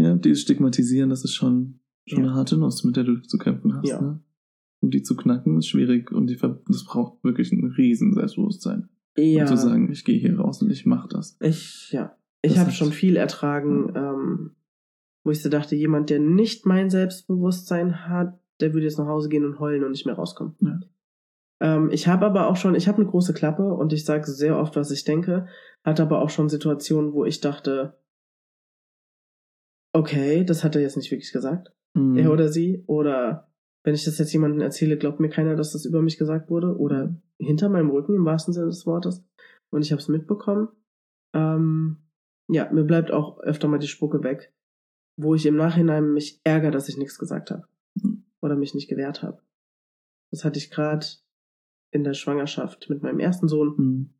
[0.00, 2.30] ja, dieses Stigmatisieren, das ist schon, schon Ja.
[2.30, 3.88] eine harte Nuss, mit der du zu kämpfen hast.
[3.88, 4.00] Ja.
[4.00, 4.20] Ne?
[4.80, 8.88] Und die zu knacken ist schwierig und die, das braucht wirklich ein riesen Selbstbewusstsein.
[9.16, 9.42] Ja.
[9.42, 11.36] Um zu sagen, ich gehe hier raus und ich mache das.
[11.40, 12.16] Ich, ja.
[12.42, 14.56] Ich habe schon viel ertragen, ähm,
[15.24, 19.28] wo ich so dachte, jemand, der nicht mein Selbstbewusstsein hat, der würde jetzt nach Hause
[19.28, 20.54] gehen und heulen und nicht mehr rauskommen.
[20.60, 20.80] Ja.
[21.60, 24.58] Ähm, ich habe aber auch schon, ich habe eine große Klappe und ich sage sehr
[24.58, 25.46] oft, was ich denke,
[25.84, 27.98] hatte aber auch schon Situationen, wo ich dachte,
[29.92, 32.16] okay, das hat er jetzt nicht wirklich gesagt, Mhm.
[32.16, 33.49] er oder sie, oder
[33.82, 36.76] wenn ich das jetzt jemandem erzähle, glaubt mir keiner, dass das über mich gesagt wurde,
[36.76, 39.24] oder hinter meinem Rücken im wahrsten Sinne des Wortes.
[39.70, 40.68] Und ich habe es mitbekommen.
[41.34, 41.98] Ähm,
[42.48, 44.52] ja, mir bleibt auch öfter mal die Spucke weg,
[45.16, 47.66] wo ich im Nachhinein mich ärgere, dass ich nichts gesagt habe
[47.96, 48.24] Mhm.
[48.40, 49.42] oder mich nicht gewehrt habe.
[50.30, 51.06] Das hatte ich gerade
[51.92, 53.74] in der Schwangerschaft mit meinem ersten Sohn.
[53.76, 54.14] Mhm.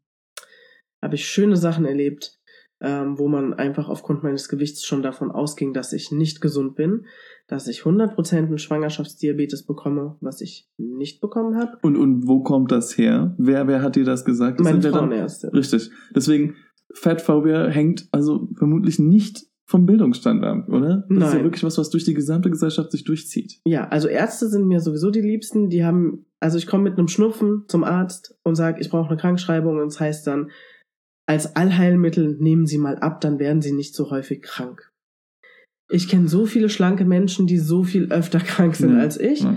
[1.02, 2.39] Habe ich schöne Sachen erlebt,
[2.80, 7.06] ähm, wo man einfach aufgrund meines Gewichts schon davon ausging, dass ich nicht gesund bin,
[7.46, 11.78] dass ich 100% einen Schwangerschaftsdiabetes bekomme, was ich nicht bekommen habe.
[11.82, 13.34] Und, und wo kommt das her?
[13.38, 14.60] Wer, wer hat dir das gesagt?
[14.60, 15.50] Das Meine Frauenärztin.
[15.50, 15.90] Richtig.
[16.14, 16.56] Deswegen,
[16.94, 21.04] Fettphobia hängt also vermutlich nicht vom Bildungsstand ab, oder?
[21.08, 21.44] Das ist ja Nein.
[21.44, 23.60] wirklich was, was durch die gesamte Gesellschaft sich durchzieht.
[23.64, 25.68] Ja, also Ärzte sind mir sowieso die Liebsten.
[25.68, 29.16] Die haben, also ich komme mit einem Schnupfen zum Arzt und sage, ich brauche eine
[29.16, 30.50] Krankschreibung und es heißt dann,
[31.30, 34.90] als Allheilmittel nehmen Sie mal ab, dann werden Sie nicht so häufig krank.
[35.88, 39.42] Ich kenne so viele schlanke Menschen, die so viel öfter krank sind Ja, als ich.
[39.42, 39.56] Ja.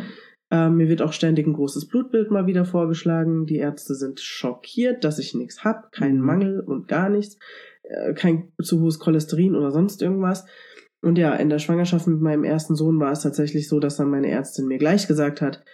[0.51, 3.47] Ähm, mir wird auch ständig ein großes Blutbild mal wieder vorgeschlagen.
[3.47, 6.25] Die Ärzte sind schockiert, dass ich nichts hab, keinen Mhm.
[6.27, 7.39] Mangel und gar nichts,
[7.81, 10.45] äh, kein zu hohes Cholesterin oder sonst irgendwas.
[11.01, 14.11] Und ja, in der Schwangerschaft mit meinem ersten Sohn war es tatsächlich so, dass dann
[14.11, 15.65] meine Ärztin mir gleich gesagt hat,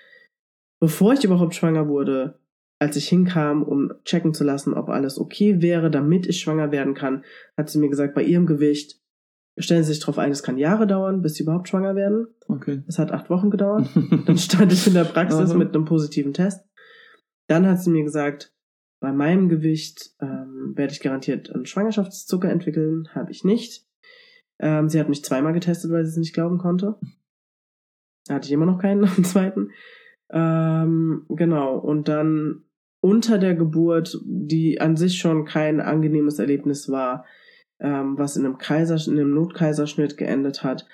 [0.79, 2.39] bevor ich überhaupt schwanger wurde,
[2.79, 6.93] als ich hinkam, um checken zu lassen, ob alles okay wäre, damit ich schwanger werden
[6.93, 7.23] kann,
[7.57, 8.99] hat sie mir gesagt, bei ihrem Gewicht
[9.57, 12.27] stellen Sie sich darauf ein, es kann Jahre dauern, bis Sie überhaupt schwanger werden.
[12.47, 12.81] Okay.
[12.87, 13.89] Es hat acht Wochen gedauert.
[14.25, 16.65] Dann stand ich in der Praxis mit einem positiven Test.
[17.47, 18.53] Dann hat sie mir gesagt,
[18.99, 23.85] bei meinem Gewicht ähm, werde ich garantiert einen Schwangerschaftszucker entwickeln, habe ich nicht.
[24.59, 26.95] Ähm, sie hat mich zweimal getestet, weil sie es nicht glauben konnte.
[28.27, 29.71] Da hatte ich immer noch keinen am zweiten.
[30.31, 31.77] Ähm, genau.
[31.77, 32.65] Und dann
[33.01, 37.25] unter der Geburt, die an sich schon kein angenehmes Erlebnis war,
[37.79, 40.85] ähm, was in einem Kaisers in einem Notkaiserschnitt geendet hat,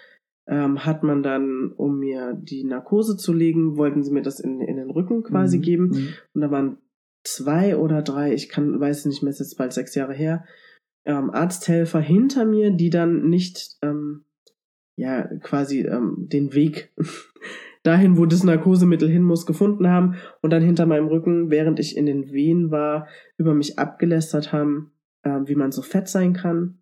[0.47, 4.61] ähm, hat man dann, um mir die Narkose zu legen, wollten sie mir das in,
[4.61, 5.87] in den Rücken quasi Mhm, geben.
[5.87, 6.13] mhm.
[6.33, 6.77] Und da waren
[7.23, 10.45] zwei oder drei, ich kann, weiß nicht mehr, ist jetzt bald sechs Jahre her,
[11.05, 14.25] ähm, Arzthelfer hinter mir, die dann nicht, ähm,
[14.95, 16.93] ja, quasi ähm, den Weg
[17.85, 21.95] dahin, wo das Narkosemittel hin muss, gefunden haben und dann hinter meinem Rücken, während ich
[21.97, 24.91] in den Wehen war, über mich abgelästert haben,
[25.23, 26.79] ähm, wie man so fett sein kann.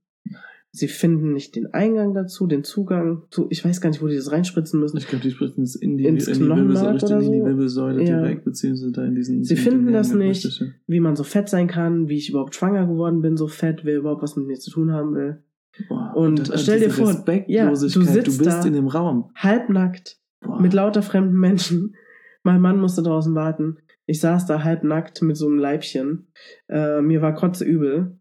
[0.75, 4.15] Sie finden nicht den Eingang dazu, den Zugang zu, ich weiß gar nicht, wo die
[4.15, 4.97] das reinspritzen müssen.
[4.97, 7.45] Ich glaube, die spritzen es in die, Ins in die Wirbelsäule, oder in die so?
[7.45, 8.21] Wirbelsäule Ja.
[8.21, 9.43] direkt, beziehungsweise da in diesen.
[9.43, 10.43] Sie in finden den das nicht.
[10.45, 13.81] richtig, wie man so fett sein kann, wie ich überhaupt schwanger geworden bin, so fett,
[13.85, 15.43] wer überhaupt was mit mir zu tun haben will.
[15.89, 18.65] Boah, Und dann stell dir vor, ja, du sitzt du bist da.
[18.65, 19.29] in dem Raum.
[19.35, 20.61] Halbnackt, Boah.
[20.61, 21.95] mit lauter fremden Menschen.
[22.43, 23.77] Mein Mann musste draußen warten.
[24.05, 26.27] Ich saß da halbnackt mit so einem Leibchen.
[26.67, 28.17] Äh, mir war kotzeübel.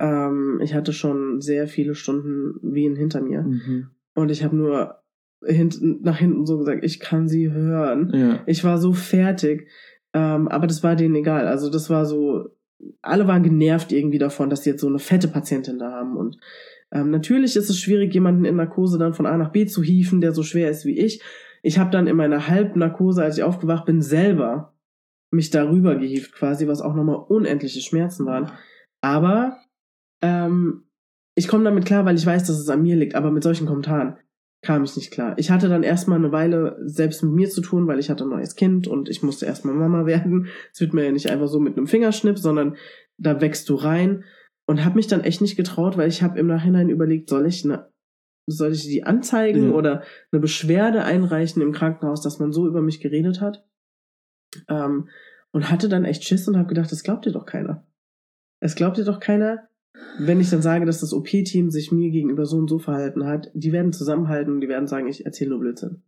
[0.00, 3.42] Ähm, ich hatte schon sehr viele Stunden Wehen hinter mir.
[3.42, 3.90] Mhm.
[4.14, 5.02] Und ich habe nur
[5.44, 8.12] hinten, nach hinten so gesagt, ich kann sie hören.
[8.14, 8.40] Ja.
[8.46, 9.68] Ich war so fertig.
[10.14, 11.46] Ähm, aber das war denen egal.
[11.46, 12.56] Also das war so,
[13.02, 16.16] alle waren genervt irgendwie davon, dass sie jetzt so eine fette Patientin da haben.
[16.16, 16.38] Und
[16.94, 20.20] ähm, natürlich ist es schwierig, jemanden in Narkose dann von A nach B zu hieven,
[20.20, 21.20] der so schwer ist wie ich.
[21.62, 24.74] Ich habe dann in meiner Halbnarkose, als ich aufgewacht bin, selber
[25.30, 28.52] mich darüber gehievt quasi, was auch nochmal unendliche Schmerzen waren.
[29.00, 29.58] Aber
[30.22, 30.84] ähm,
[31.34, 33.16] ich komme damit klar, weil ich weiß, dass es an mir liegt.
[33.16, 34.18] Aber mit solchen Kommentaren
[34.62, 35.34] kam ich nicht klar.
[35.36, 38.30] Ich hatte dann erstmal eine Weile selbst mit mir zu tun, weil ich hatte ein
[38.30, 40.46] neues Kind und ich musste erstmal Mama werden.
[40.72, 42.76] Es wird mir ja nicht einfach so mit einem Fingerschnipp, sondern
[43.18, 44.22] da wächst du rein
[44.66, 47.64] und habe mich dann echt nicht getraut, weil ich habe im Nachhinein überlegt, soll ich
[47.64, 47.88] eine
[48.46, 49.74] soll ich die anzeigen Ja.
[49.74, 53.66] oder eine Beschwerde einreichen im Krankenhaus, dass man so über mich geredet hat?
[54.68, 55.08] Ähm,
[55.50, 57.86] und hatte dann echt Schiss und habe gedacht, das glaubt dir doch keiner.
[58.60, 59.68] Es glaubt dir doch keiner,
[60.18, 63.50] wenn ich dann sage, dass das OP-Team sich mir gegenüber so und so verhalten hat.
[63.54, 66.02] Die werden zusammenhalten und die werden sagen, ich erzähle nur Blödsinn.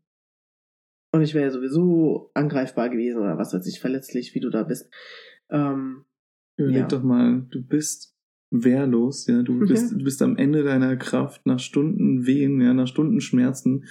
[1.13, 4.63] Und ich wäre ja sowieso angreifbar gewesen oder was weiß ich, verletzlich, wie du da
[4.65, 4.93] bist.
[5.49, 6.05] Ähm,
[6.59, 6.89] Überleg Ja.
[6.89, 8.16] doch mal, du bist
[8.65, 9.67] wehrlos, ja, du Mhm.
[9.67, 13.85] bist, du bist am Ende deiner Kraft, nach Stunden Wehen, ja, nach Stunden Schmerzen,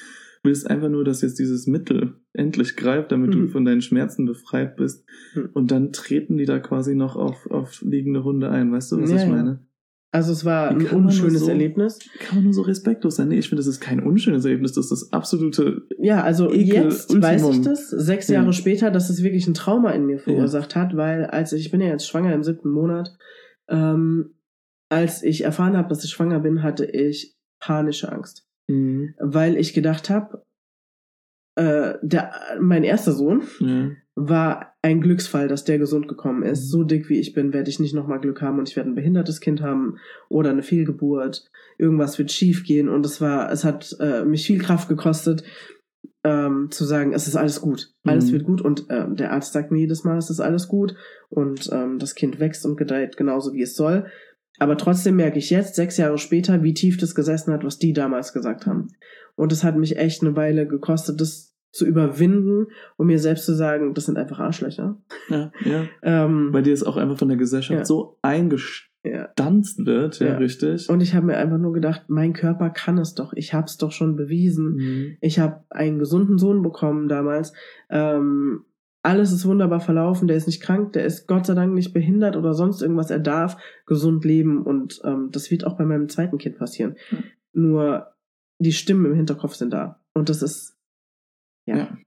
[0.44, 3.50] willst einfach nur, dass jetzt dieses Mittel endlich greift, damit du Mhm.
[3.50, 5.04] von deinen Schmerzen befreit bist.
[5.36, 5.50] Mhm.
[5.54, 9.10] Und dann treten die da quasi noch auf, auf liegende Hunde ein, weißt du, was
[9.10, 9.30] Ja, ich ja.
[9.30, 9.60] meine?
[10.12, 12.00] also es war ein unschönes so- Erlebnis.
[12.20, 13.28] Kann man nur so respektlos sein?
[13.28, 16.84] Nee, ich finde, das ist kein unschönes Erlebnis, das ist das absolute, Ja, also Ekel,
[16.86, 17.24] jetzt Ultimum.
[17.24, 18.36] weiß ich das, sechs Ja.
[18.36, 21.72] Jahre später, dass es wirklich ein Trauma in mir verursacht hat, weil als ich, ich
[21.72, 23.10] bin ja jetzt schwanger im siebten Monat,
[23.68, 24.35] ähm,
[24.96, 29.14] als ich erfahren habe, dass ich schwanger bin, hatte ich panische Angst, Mhm.
[29.20, 30.44] weil ich gedacht habe,
[31.58, 36.46] äh, der, mein erster Sohn ja, war ein Glücksfall, dass der gesund gekommen Mhm.
[36.52, 36.70] ist.
[36.70, 38.96] So dick wie ich bin, werde ich nicht nochmal Glück haben und ich werde ein
[38.96, 39.98] behindertes Kind haben
[40.30, 41.50] oder eine Fehlgeburt.
[41.78, 45.44] Irgendwas wird schief gehen und es war, es hat äh, mich viel Kraft gekostet,
[46.24, 48.32] ähm, zu sagen, es ist alles gut, alles Mhm.
[48.34, 50.96] wird gut und ähm, der Arzt sagt mir jedes Mal, es ist alles gut
[51.30, 54.08] und ähm, das Kind wächst und gedeiht genauso wie es soll.
[54.60, 57.94] Aber trotzdem merke ich jetzt, sechs Jahre später, wie tief das gesessen hat, was die
[57.94, 58.88] damals gesagt haben.
[59.36, 63.54] Und es hat mich echt eine Weile gekostet, das zu überwinden und mir selbst zu
[63.54, 64.98] sagen, das sind einfach Arschlöcher.
[65.30, 65.84] ja, ja.
[66.04, 67.84] Ähm, Weil dir es auch einfach von der Gesellschaft Ja.
[67.86, 69.86] so eingestanzt ja.
[69.86, 70.38] wird, ja, Ja.
[70.38, 70.88] richtig.
[70.90, 73.34] Und ich habe mir einfach nur gedacht, mein Körper kann es doch.
[73.34, 74.76] Ich habe es doch schon bewiesen.
[74.76, 75.18] Mhm.
[75.20, 77.52] Ich habe einen gesunden Sohn bekommen damals.
[77.90, 78.62] Ähm,
[79.06, 80.28] alles ist wunderbar verlaufen.
[80.28, 80.94] Der ist nicht krank.
[80.94, 83.12] Der ist Gott sei Dank nicht behindert oder sonst irgendwas.
[83.12, 84.64] Er darf gesund leben.
[84.64, 86.96] Und ähm, das wird auch bei meinem zweiten Kind passieren.
[87.12, 87.24] Mhm.
[87.54, 88.16] Nur
[88.60, 90.02] die Stimmen im Hinterkopf sind da.
[90.14, 90.76] Und das ist,
[91.68, 91.78] ja.
[91.78, 91.98] Ja.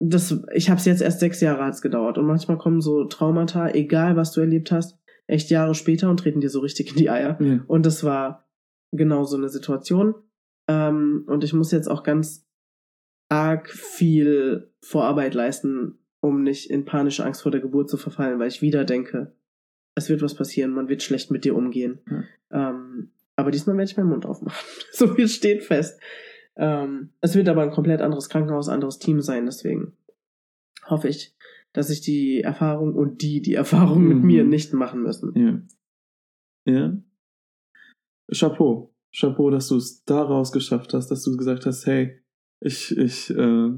[0.00, 2.18] Das, ich habe es jetzt erst sechs Jahre hat's gedauert.
[2.18, 4.96] Und manchmal kommen so Traumata, egal was du erlebt hast,
[5.26, 7.36] echt Jahre später und treten dir so richtig in die Eier.
[7.42, 7.64] Ja.
[7.66, 8.48] Und das war
[8.92, 10.14] genau so eine Situation.
[10.68, 12.46] Ähm, und ich muss jetzt auch ganz
[13.28, 18.48] arg viel Vorarbeit leisten, um nicht in panische Angst vor der Geburt zu verfallen, weil
[18.48, 19.32] ich wieder denke,
[19.94, 22.00] es wird was passieren, man wird schlecht mit dir umgehen.
[22.50, 24.64] Ähm, aber diesmal werde ich meinen Mund aufmachen.
[24.92, 26.00] so viel steht fest.
[26.56, 29.96] Ähm, es wird aber ein komplett anderes Krankenhaus, anderes Team sein, deswegen
[30.86, 31.36] hoffe ich,
[31.72, 34.26] dass ich die Erfahrung und die die Erfahrung mit Mhm.
[34.26, 35.32] mir nicht machen müssen.
[36.66, 36.72] Ja.
[36.72, 36.96] Ja.
[38.32, 38.92] Chapeau.
[39.14, 42.20] Chapeau, dass du es daraus geschafft hast, dass du gesagt hast, hey,
[42.60, 43.70] ich, ich äh,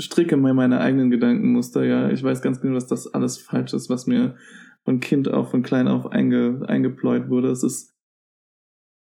[0.00, 2.10] stricke mir meine eigenen Gedankenmuster, ja.
[2.10, 4.36] Ich weiß ganz genau, dass das alles falsch ist, was mir
[4.84, 7.50] von Kind auf, von klein auf einge, eingepläut wurde.
[7.50, 7.94] Es ist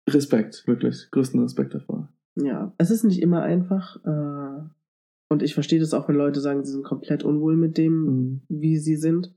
[0.08, 1.08] Respekt, wirklich.
[1.10, 2.12] Größten Respekt davor.
[2.36, 3.96] Ja, es ist nicht immer einfach.
[4.04, 4.62] Äh,
[5.28, 8.40] und ich verstehe das auch, wenn Leute sagen, sie sind komplett unwohl mit dem, Mhm.
[8.48, 9.34] wie sie sind.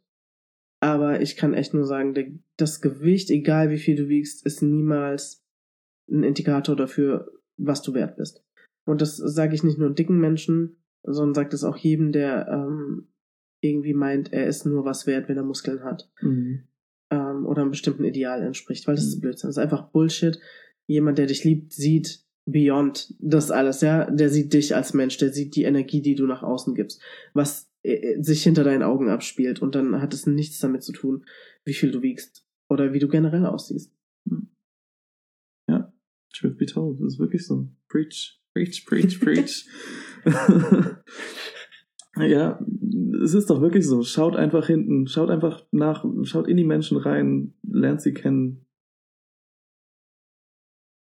[0.81, 5.45] Aber ich kann echt nur sagen, das Gewicht, egal wie viel du wiegst, ist niemals
[6.11, 8.43] ein Indikator dafür, was du wert bist.
[8.85, 13.07] Und das sage ich nicht nur dicken Menschen, sondern sagt es auch jedem, der ähm,
[13.61, 16.63] irgendwie meint, er ist nur was wert, wenn er Muskeln hat Mhm.
[17.11, 19.21] ähm, oder einem bestimmten Ideal entspricht, weil das ist Mhm.
[19.21, 19.47] Blödsinn.
[19.49, 20.39] Das ist einfach Bullshit.
[20.87, 24.09] Jemand, der dich liebt, sieht beyond das alles, ja.
[24.11, 27.01] Der sieht dich als Mensch, der sieht die Energie, die du nach außen gibst,
[27.33, 29.61] was äh, sich hinter deinen Augen abspielt.
[29.61, 31.25] Und dann hat es nichts damit zu tun,
[31.63, 33.93] wie viel du wiegst oder wie du generell aussiehst.
[35.69, 35.93] Ja,
[36.33, 37.67] truth be told, das ist wirklich so.
[37.87, 39.65] Preach, preach, preach, preach.
[42.17, 42.59] ja,
[43.23, 44.03] es ist doch wirklich so.
[44.03, 48.65] Schaut einfach hinten, schaut einfach nach, schaut in die Menschen rein, lernt sie kennen.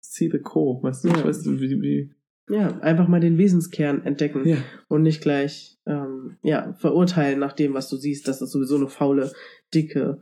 [0.00, 1.16] See the core, weißt du, Ja.
[1.18, 2.10] ich weiß nicht, wie, wie.
[2.50, 7.72] Ja, einfach mal den Wesenskern entdecken Ja, und nicht gleich ähm, ja, verurteilen nach dem,
[7.72, 9.32] was du siehst, dass das sowieso eine faule,
[9.72, 10.20] dicke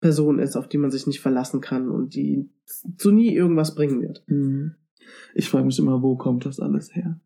[0.00, 2.48] Person ist, auf die man sich nicht verlassen kann und die
[2.96, 4.22] zu nie irgendwas bringen wird.
[4.28, 4.76] Mhm.
[5.34, 7.20] Ich frage mich immer, wo kommt das alles her?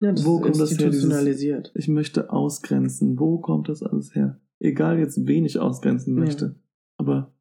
[0.00, 1.72] Ja, das Wo ist kommt das her, dieses- institutionalisiert.
[1.74, 3.18] Ich möchte ausgrenzen.
[3.18, 4.40] Wo kommt das alles her?
[4.58, 6.20] Egal jetzt, wen ich ausgrenzen Ja.
[6.24, 6.56] möchte.
[6.96, 7.32] Aber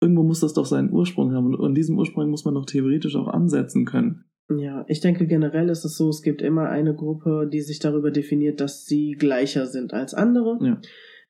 [0.00, 1.46] irgendwo muss das doch seinen Ursprung haben.
[1.46, 4.24] Und an diesem Ursprung muss man doch theoretisch auch ansetzen können.
[4.54, 8.10] Ja, ich denke generell ist es so, es gibt immer eine Gruppe, die sich darüber
[8.10, 10.58] definiert, dass sie gleicher sind als andere.
[10.60, 10.80] Ja.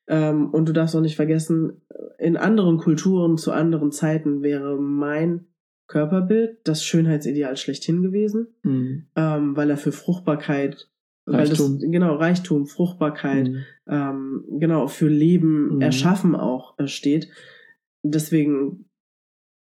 [0.07, 1.81] Ähm, und du darfst auch nicht vergessen,
[2.19, 5.47] in anderen Kulturen zu anderen Zeiten wäre mein
[5.87, 9.05] Körperbild das Schönheitsideal schlechthin gewesen, Mhm.
[9.15, 10.87] ähm, weil er für Fruchtbarkeit,
[11.27, 11.73] Reichtum.
[11.73, 13.57] weil das, genau, Reichtum, Fruchtbarkeit, Mhm.
[13.87, 15.81] ähm, genau, für Leben Mhm.
[15.81, 17.29] erschaffen auch äh, steht.
[18.03, 18.85] Deswegen,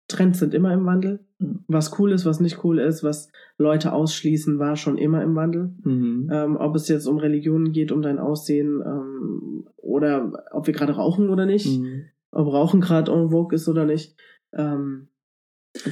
[0.08, 1.20] Trends sind immer im Wandel.
[1.38, 1.64] Mhm.
[1.68, 5.72] Was cool ist, was nicht cool ist, was Leute ausschließen, war schon immer im Wandel.
[5.84, 6.28] Mhm.
[6.32, 10.94] Ähm, ob es jetzt um Religionen geht, um dein Aussehen ähm, oder ob wir gerade
[10.94, 12.06] rauchen oder nicht, Mhm.
[12.32, 14.16] ob Rauchen gerade en vogue ist oder nicht.
[14.52, 15.08] Ähm,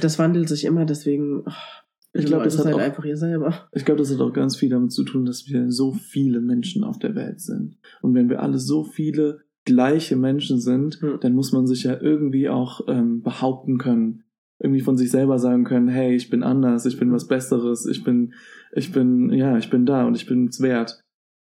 [0.01, 3.67] das wandelt sich immer, deswegen ach, Ich glaube, das hat seid auch- einfach ihr selber.
[3.73, 6.83] Ich glaube, das hat auch ganz viel damit zu tun, dass wir so viele Menschen
[6.83, 7.77] auf der Welt sind.
[8.01, 11.19] Und wenn wir alle so viele gleiche Menschen sind, Hm.
[11.21, 14.23] dann muss man sich ja irgendwie auch ähm, behaupten können.
[14.61, 18.03] Irgendwie von sich selber sagen können, hey, ich bin anders, ich bin was Besseres, ich
[18.03, 18.33] bin,
[18.73, 21.01] ich bin, ja, ich bin da und ich bin's wert.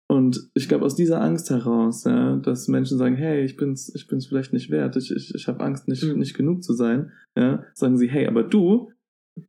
[0.09, 4.07] Und ich glaube, aus dieser Angst heraus, ja, dass Menschen sagen, hey, ich bin's, ich
[4.07, 6.17] bin's vielleicht nicht wert, ich, ich, ich habe Angst, nicht, Hm.
[6.17, 8.91] nicht genug zu sein, ja, sagen sie, hey, aber du,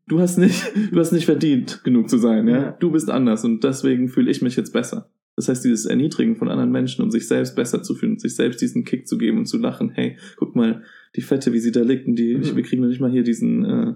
[0.08, 2.56] du hast nicht, du hast nicht verdient, genug zu sein, ja.
[2.62, 2.70] Ja.
[2.72, 5.10] Du bist anders und deswegen fühle ich mich jetzt besser.
[5.36, 8.60] Das heißt, dieses Erniedrigen von anderen Menschen, um sich selbst besser zu fühlen, sich selbst
[8.60, 10.82] diesen Kick zu geben und zu lachen, hey, guck mal,
[11.14, 12.42] die Fette, wie sie da liegt, und die, Mhm.
[12.42, 13.94] ich, wir kriegen noch nicht mal hier diesen, äh,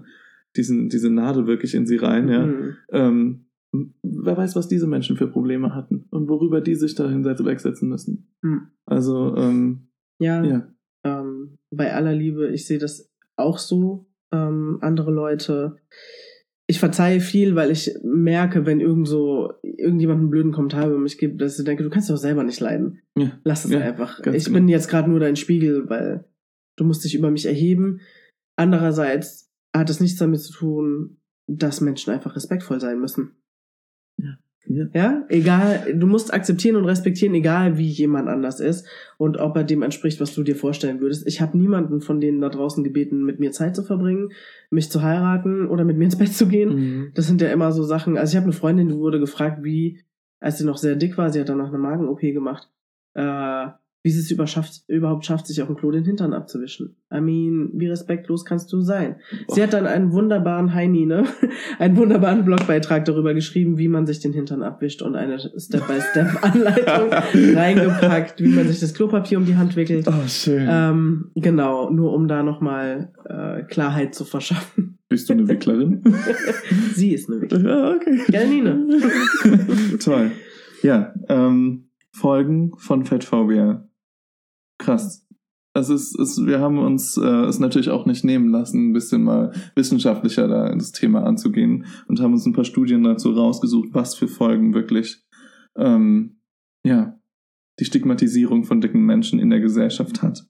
[0.55, 2.45] diesen, diese Nadel wirklich in sie rein, ja.
[2.45, 2.75] Mhm.
[2.93, 3.45] Ähm,
[4.03, 7.89] wer weiß, was diese Menschen für Probleme hatten und worüber die sich da hinsetzen wegsetzen
[7.89, 8.27] müssen.
[8.41, 8.67] Mhm.
[8.85, 9.87] Also, ähm,
[10.19, 10.67] Ja, ja.
[11.03, 14.07] ähm, bei aller Liebe, ich sehe das auch so.
[14.31, 15.77] Ähm, andere Leute,
[16.67, 21.17] ich verzeihe viel, weil ich merke, wenn irgend so irgendjemand einen blöden Kommentar über mich
[21.17, 23.01] gibt, dass ich denke, du kannst doch selber nicht leiden.
[23.17, 23.39] Ja.
[23.43, 24.19] Lass es Ja, einfach.
[24.25, 24.55] Ich genau.
[24.57, 26.25] bin jetzt gerade nur dein Spiegel, weil
[26.77, 27.99] du musst dich über mich erheben.
[28.55, 33.31] Andererseits hat es nichts damit zu tun, dass Menschen einfach respektvoll sein müssen.
[34.17, 34.37] Ja.
[34.93, 39.65] Ja, egal, du musst akzeptieren und respektieren, egal wie jemand anders ist und ob er
[39.65, 41.27] dem entspricht, was du dir vorstellen würdest.
[41.27, 44.29] Ich habe niemanden von denen da draußen gebeten, mit mir Zeit zu verbringen,
[44.69, 46.75] mich zu heiraten oder mit mir ins Bett zu gehen.
[46.75, 47.11] Mhm.
[47.13, 48.17] Das sind ja immer so Sachen.
[48.17, 49.99] Also ich habe eine Freundin, die wurde gefragt, wie,
[50.39, 52.69] als sie noch sehr dick war, sie hat dann noch eine Magen-OP gemacht,
[53.15, 53.67] äh,
[54.03, 54.31] wie sie es
[54.87, 56.97] überhaupt schafft, sich auf dem Klo den Hintern abzuwischen.
[57.11, 59.15] I mean, wie respektlos kannst du sein?
[59.47, 61.23] Sie hat dann einen wunderbaren Heini, ne?
[61.79, 67.11] einen wunderbaren Blogbeitrag darüber geschrieben, wie man sich den Hintern abwischt und eine Step-by-Step-Anleitung
[67.55, 70.05] reingepackt, wie man sich das Klopapier um die Hand wickelt.
[70.09, 70.67] Oh, schön.
[70.69, 74.99] Ähm, genau, nur um da nochmal äh, Klarheit zu verschaffen.
[75.07, 76.03] Bist du eine Wicklerin?
[76.93, 77.65] Sie ist eine Wicklerin.
[77.67, 78.47] ja, okay.
[78.47, 78.77] Nina?
[80.03, 80.31] Toll.
[80.81, 83.87] Ja, ähm, Folgen von Fettphobia.
[84.83, 85.25] Krass.
[85.75, 89.23] Es ist, es, wir haben uns äh, es natürlich auch nicht nehmen lassen, ein bisschen
[89.23, 94.13] mal wissenschaftlicher da das Thema anzugehen und haben uns ein paar Studien dazu rausgesucht, was
[94.13, 95.23] für Folgen wirklich
[95.75, 96.37] ähm,
[96.83, 97.19] ja
[97.79, 100.45] die Stigmatisierung von dicken Menschen in der Gesellschaft hat.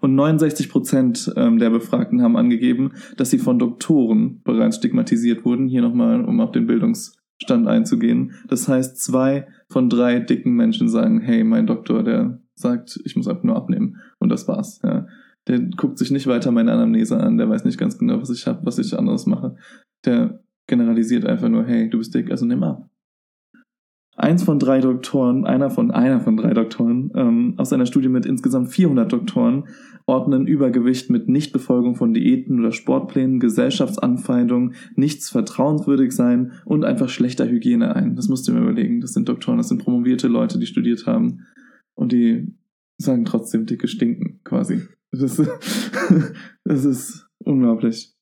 [0.00, 5.68] Und 69 Prozent ähm, der Befragten haben angegeben, dass sie von Doktoren bereits stigmatisiert wurden.
[5.68, 8.32] Hier nochmal, um auf den Bildungsstand einzugehen.
[8.48, 13.28] Das heißt, zwei von drei dicken Menschen sagen, hey, mein Doktor, der sagt, ich muss
[13.28, 13.96] einfach nur abnehmen.
[14.18, 14.80] Und das war's.
[14.82, 15.06] Ja.
[15.46, 18.46] Der guckt sich nicht weiter meine Anamnese an, der weiß nicht ganz genau, was ich
[18.46, 19.56] habe, was ich anderes mache.
[20.04, 22.88] Der generalisiert einfach nur, hey, du bist dick, also nimm ab.
[24.16, 28.26] Eins von drei Doktoren, einer von einer von drei Doktoren ähm, aus einer Studie mit
[28.26, 29.64] insgesamt 400 Doktoren
[30.04, 37.48] ordnen Übergewicht mit Nichtbefolgung von Diäten oder Sportplänen, Gesellschaftsanfeindung, nichts vertrauenswürdig sein und einfach schlechter
[37.48, 38.14] Hygiene ein.
[38.14, 39.00] Das musst du mir überlegen.
[39.00, 41.46] Das sind Doktoren, das sind promovierte Leute, die studiert haben
[42.00, 42.56] und die
[42.96, 44.80] sagen trotzdem, dicke stinken quasi.
[45.12, 45.50] Das ist,
[46.64, 48.14] das ist unglaublich.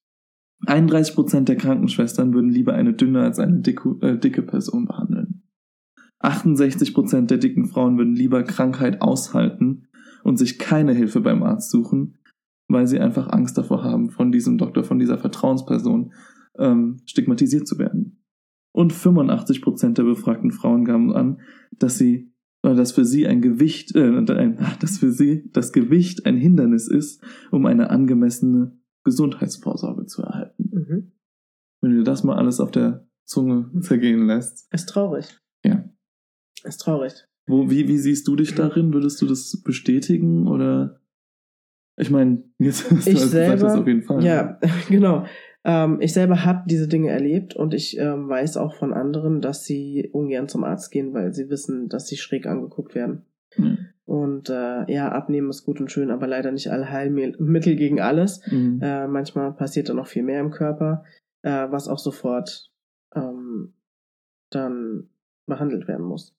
[0.67, 5.45] 31% der Krankenschwestern würden lieber eine dünne als eine dicke, äh, dicke Person behandeln.
[6.21, 9.87] 68% der dicken Frauen würden lieber Krankheit aushalten
[10.25, 12.17] und sich keine Hilfe beim Arzt suchen,
[12.67, 16.13] weil sie einfach Angst davor haben, von diesem Doktor, von dieser Vertrauensperson
[16.59, 18.25] ähm, stigmatisiert zu werden.
[18.73, 21.41] Und 85% der befragten Frauen gaben an,
[21.79, 22.33] dass sie
[22.69, 26.89] äh, dass für sie ein Gewicht, äh, ein, dass für sie das Gewicht ein Hindernis
[26.89, 30.71] ist, um eine angemessene Gesundheitsvorsorge zu erhalten.
[30.73, 31.13] Mhm.
[31.81, 34.73] Wenn du das mal alles auf der Zunge zergehen lässt.
[34.73, 35.39] Ist traurig.
[35.65, 35.89] Ja.
[36.65, 37.13] Ist traurig.
[37.47, 38.93] Wo, wie, wie siehst du dich darin?
[38.93, 41.01] Würdest du das bestätigen oder?
[41.97, 44.25] Ich meine, jetzt hast ich du also selber, gesagt, das auf jeden Fall.
[44.25, 45.27] Ja, genau.
[45.65, 49.65] Ähm, ich selber habe diese Dinge erlebt und ich ähm, weiß auch von anderen, dass
[49.65, 53.27] sie ungern zum Arzt gehen, weil sie wissen, dass sie schräg angeguckt werden.
[53.57, 53.79] Mhm.
[54.05, 58.41] Und äh, ja, abnehmen ist gut und schön, aber leider nicht alle Heilmittel gegen alles.
[58.51, 58.81] Mhm.
[58.83, 61.05] Äh, manchmal passiert da noch viel mehr im Körper,
[61.43, 62.73] äh, was auch sofort
[63.15, 63.75] ähm,
[64.51, 65.11] dann
[65.47, 66.35] behandelt werden muss.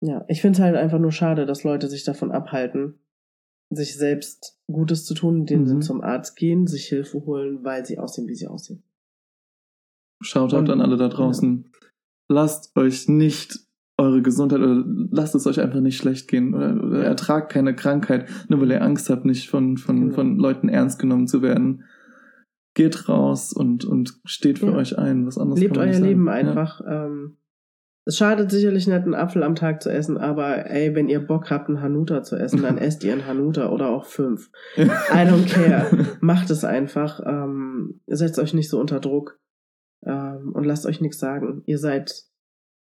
[0.00, 2.98] Ja, ich finde es halt einfach nur schade, dass Leute sich davon abhalten,
[3.70, 5.66] sich selbst Gutes zu tun, indem Mhm.
[5.66, 8.82] sie zum Arzt gehen, sich Hilfe holen, weil sie aussehen, wie sie aussehen.
[10.22, 11.70] Shoutout Und- an alle da draußen.
[12.28, 13.60] Lasst euch nicht
[13.98, 18.28] eure Gesundheit oder lasst es euch einfach nicht schlecht gehen oder, oder ertragt keine Krankheit,
[18.48, 20.14] nur weil ihr Angst habt, nicht von, von, Genau.
[20.14, 21.84] von Leuten ernst genommen zu werden.
[22.74, 24.76] Geht raus und, und steht für Ja.
[24.76, 25.26] euch ein.
[25.26, 25.98] Was anderes Lebt euer.
[25.98, 26.32] Leben Ja.
[26.32, 26.82] einfach.
[26.86, 27.38] Ähm,
[28.06, 31.50] es schadet sicherlich nicht, einen Apfel am Tag zu essen, aber ey, wenn ihr Bock
[31.50, 34.48] habt, einen Hanuta zu essen, dann esst ihr einen Hanuta oder auch fünf.
[34.76, 34.82] I
[35.26, 35.86] don't care.
[36.20, 37.20] Macht es einfach.
[37.26, 39.40] Ähm, setzt euch nicht so unter Druck
[40.04, 41.62] ähm, und lasst euch nichts sagen.
[41.66, 42.12] Ihr seid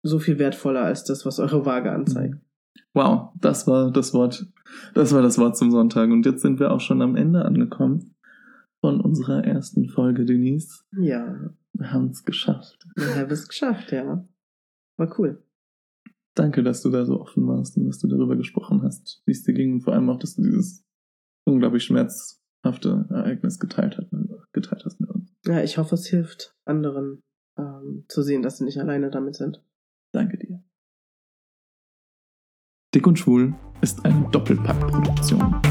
[0.02, 2.36] so viel wertvoller als das, was eure Waage anzeigt.
[2.94, 4.46] Wow, das war das Wort.
[4.94, 6.08] Das war das Wort zum Sonntag.
[6.10, 8.14] Und jetzt sind wir auch schon am Ende angekommen
[8.80, 10.84] von unserer ersten Folge, Denise.
[10.96, 12.86] Ja, Wir haben es geschafft.
[12.94, 14.24] wir haben es geschafft, ja.
[15.00, 15.42] War cool.
[16.34, 19.42] Danke, dass du da so offen warst und dass du darüber gesprochen hast, wie es
[19.42, 20.84] dir ging und vor allem auch, dass du dieses
[21.46, 24.10] unglaublich schmerzhafte Ereignis geteilt, hat,
[24.52, 25.34] geteilt hast mit uns.
[25.46, 27.22] Ja, ich hoffe, es hilft anderen
[27.56, 29.64] ähm, zu sehen, dass sie nicht alleine damit sind.
[30.12, 30.62] Danke dir.
[32.94, 35.62] Dick und Schwul ist eine Doppelpack-Produktion.